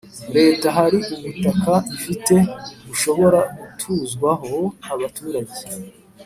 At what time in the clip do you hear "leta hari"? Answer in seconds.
0.35-0.97